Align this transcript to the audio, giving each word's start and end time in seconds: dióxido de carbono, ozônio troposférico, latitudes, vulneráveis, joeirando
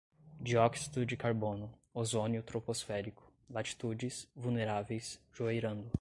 dióxido 0.39 1.05
de 1.05 1.15
carbono, 1.15 1.69
ozônio 1.93 2.41
troposférico, 2.41 3.31
latitudes, 3.49 4.27
vulneráveis, 4.35 5.19
joeirando 5.31 5.89